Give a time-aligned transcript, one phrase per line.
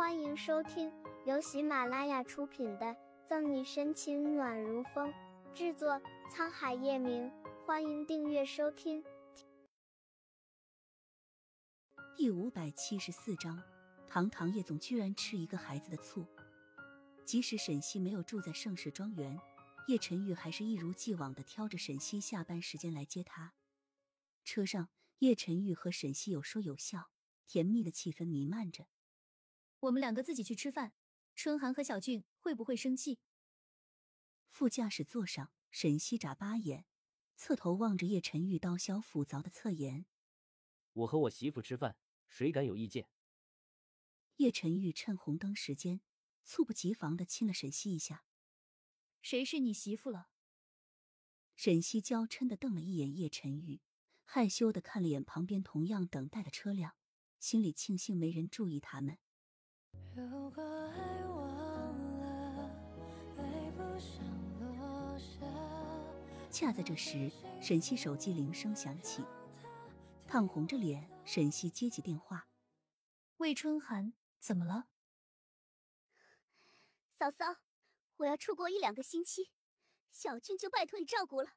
[0.00, 0.90] 欢迎收听
[1.26, 2.86] 由喜马拉雅出品的
[3.28, 5.12] 《赠你深情暖如风》，
[5.52, 6.00] 制作
[6.32, 7.30] 沧海夜明。
[7.66, 9.04] 欢迎订阅收听。
[12.16, 13.62] 第五百七十四章，
[14.08, 16.26] 堂堂叶总居然吃一个孩子的醋。
[17.26, 19.38] 即使沈西没有住在盛世庄园，
[19.86, 23.52] 叶晨玉还是一如既往的挑着沈西下班时间来接他。
[24.44, 24.88] 车上，
[25.18, 27.10] 叶晨玉和沈西有说有笑，
[27.46, 28.86] 甜蜜的气氛弥漫着。
[29.80, 30.92] 我们两个自己去吃饭，
[31.34, 33.18] 春寒和小俊会不会生气？
[34.50, 36.84] 副驾驶座上，沈西眨巴眼，
[37.34, 40.04] 侧头望着叶晨玉刀削斧凿的侧颜。
[40.92, 41.96] 我和我媳妇吃饭，
[42.28, 43.08] 谁敢有意见？
[44.36, 46.02] 叶晨玉趁红灯时间，
[46.44, 48.24] 猝不及防的亲了沈西一下。
[49.22, 50.28] 谁是你媳妇了？
[51.56, 53.80] 沈西娇嗔的瞪了一眼叶晨玉。
[54.24, 56.94] 害羞的看了眼旁边同样等待的车辆，
[57.38, 59.18] 心里庆幸没人注意他们。
[66.50, 67.30] 恰在这时，
[67.62, 69.24] 沈西手机铃声响起，
[70.26, 72.48] 烫红着脸，沈西接起电话
[73.38, 74.88] ：“魏春寒，怎么了？
[77.16, 77.56] 嫂嫂，
[78.16, 79.50] 我要出国一两个星期，
[80.10, 81.52] 小俊就拜托你照顾了。”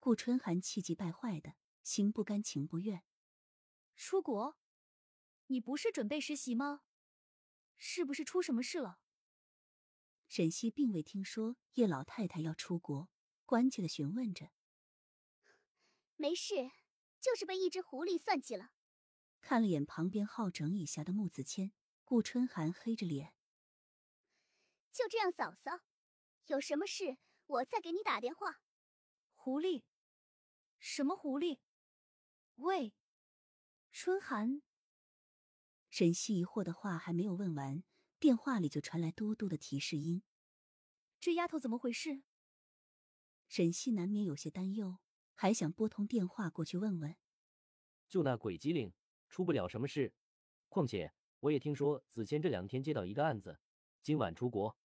[0.00, 1.54] 顾春寒气急败坏的。
[1.86, 3.04] 心不甘情不愿，
[3.94, 4.58] 出国？
[5.46, 6.82] 你不是准备实习吗？
[7.88, 8.98] 是不是出什么事了？
[10.26, 13.08] 沈西并未听说叶老太太要出国，
[13.44, 14.50] 关切的询问着。
[16.16, 16.72] 没事，
[17.20, 18.72] 就是被一只狐狸算计了。
[19.40, 21.72] 看了眼旁边好整以暇的穆子谦，
[22.04, 23.32] 顾春寒黑着脸。
[24.90, 25.80] 就这样，嫂嫂，
[26.46, 28.60] 有什么事我再给你打电话。
[29.36, 29.84] 狐狸？
[30.80, 31.60] 什么狐狸？
[32.56, 32.92] 喂，
[33.92, 34.62] 春寒。
[35.98, 37.82] 沈西疑惑的话还没有问完，
[38.20, 40.22] 电话里就传来嘟嘟的提示音。
[41.18, 42.22] 这丫头怎么回事？
[43.48, 44.98] 沈西难免有些担忧，
[45.32, 47.16] 还想拨通电话过去问问。
[48.10, 48.92] 就那鬼机灵，
[49.30, 50.12] 出不了什么事。
[50.68, 53.58] 况且我也听说子谦这两天接到一个案子，
[54.02, 54.76] 今晚出国。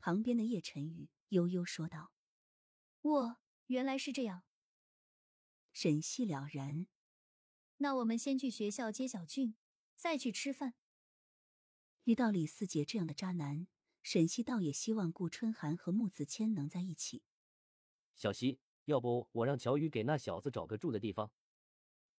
[0.00, 2.10] 旁边的叶晨宇悠悠说道
[3.00, 3.36] ：“我
[3.66, 4.42] 原来是这样。”
[5.72, 6.88] 沈西了然，
[7.76, 9.54] 那我们先去学校接小俊，
[9.94, 10.74] 再去吃饭。
[12.04, 13.66] 遇到李四杰这样的渣男，
[14.02, 17.22] 沈西倒也希望顾春寒和穆子谦能在一起。
[18.14, 21.32] 小西，要不我让乔宇给那小子找个住的地方，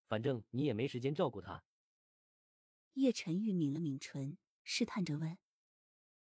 [0.07, 1.63] 反正你也没时间照顾他。
[2.93, 5.37] 叶晨玉抿了抿唇，试探着问：“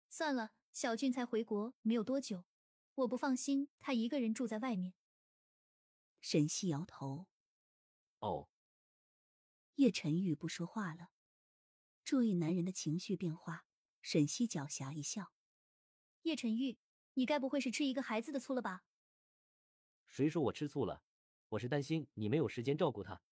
[0.09, 2.45] 算了，小俊才回国没有多久，
[2.93, 4.93] 我不放心他一个人住在外面。”
[6.21, 7.27] 沈西摇头。
[8.19, 8.49] 哦，
[9.75, 11.11] 叶晨玉不说话了，
[12.05, 13.65] 注意男人的情绪变化。
[14.01, 15.33] 沈西狡黠一笑
[16.21, 16.77] ：“叶晨玉，
[17.15, 18.85] 你该不会是吃一个孩子的醋了吧？”
[20.07, 21.03] 谁说我吃醋了？
[21.49, 23.23] 我是担心你没有时间照顾他。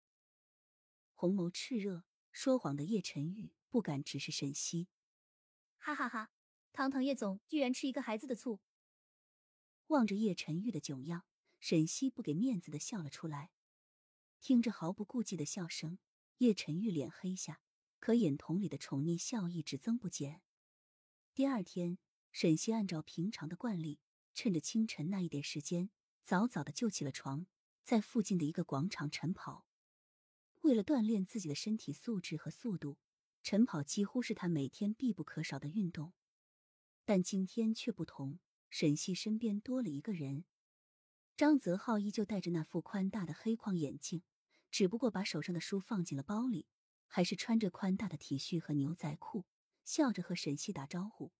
[1.14, 4.88] 红眸炽热，说谎的叶晨玉不敢直视沈西。
[5.76, 6.30] 哈哈哈！
[6.72, 8.60] 堂堂叶总居然吃一个孩子的醋。
[9.88, 11.24] 望着叶晨玉的囧样。
[11.60, 13.52] 沈西不给面子的笑了出来，
[14.40, 16.00] 听着毫不顾忌的笑声，
[16.38, 17.60] 叶晨玉脸黑下，
[18.02, 20.42] 可眼瞳里的宠溺笑意只增不减。
[21.36, 21.98] 第二天，
[22.32, 24.00] 沈西按照平常的惯例，
[24.34, 25.88] 趁着清晨那一点时间，
[26.24, 27.46] 早早的就起了床，
[27.84, 29.68] 在附近的一个广场晨跑。
[30.62, 32.98] 为了锻炼自己的身体素质和速度，
[33.40, 36.12] 晨跑几乎是他每天必不可少的运动。
[37.04, 40.44] 但今天却不同，沈西身边多了一个人。
[41.36, 44.24] 张泽浩依旧戴着那副宽大的黑框眼镜，
[44.72, 46.66] 只不过把手上的书放进了包里，
[47.14, 49.44] 还是穿着宽大的 T 恤和牛仔裤，
[49.84, 51.30] 笑着和沈西打招呼：“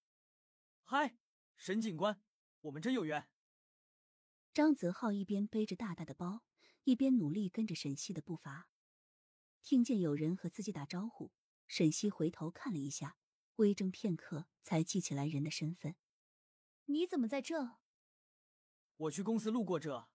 [0.84, 1.16] 嗨，
[1.56, 2.20] 沈警官，
[2.60, 3.26] 我们真有缘。”
[4.52, 6.44] 张泽浩一边背着大大的包，
[6.84, 8.68] 一边努力跟着沈西的步伐。
[9.62, 11.32] 听见有人和自己打招呼，
[11.66, 13.16] 沈西回头看了一下，
[13.56, 15.96] 微怔片刻，才记起来人的身份
[16.84, 17.78] ：“你怎么在这？”
[18.96, 20.10] 我去公司路过这，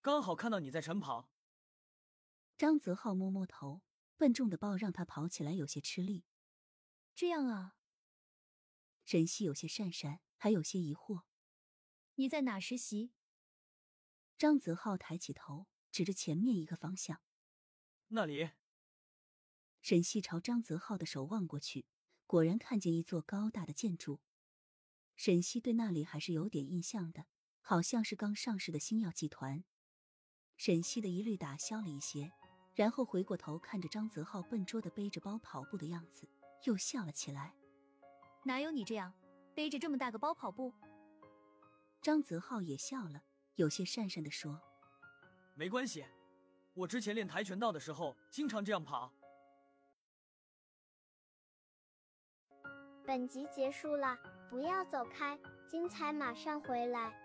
[0.00, 1.28] 刚好看到你在晨跑。
[2.56, 3.82] 张泽浩摸摸头，
[4.22, 6.24] 笨重的包让他跑起来有些吃力。
[7.12, 7.76] 这样啊？
[9.04, 11.24] 沈西有些讪讪，还有些疑惑。
[12.14, 13.10] 你在哪实习？
[14.38, 17.20] 张泽浩抬起头，指着前面一个方向。
[18.06, 18.52] 那里。
[19.80, 21.86] 沈西朝张泽浩的手望过去，
[22.28, 24.20] 果然看见一座高大的建筑。
[25.16, 27.26] 沈西对那里还是有点印象的。
[27.60, 29.64] 好像是刚上市的星耀集团，
[30.56, 32.32] 沈西的疑虑打消了一些，
[32.74, 36.26] 然后回过头看着张泽浩笨拙的背着包跑步的样子，
[36.64, 37.54] 又笑了起来。
[38.44, 39.12] 哪有你这样
[39.54, 40.72] 背着这么大个包跑步？
[42.00, 43.22] 张泽浩也笑了，
[43.54, 44.60] 有些讪讪的说
[45.54, 46.04] ：“没关系，
[46.74, 49.12] 我之前练跆拳道的时候经常这样跑。”
[53.06, 54.16] 本集结束了，
[54.48, 57.21] 不要走开，精彩马上回来。